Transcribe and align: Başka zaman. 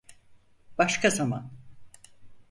Başka 0.77 1.09
zaman. 1.09 1.51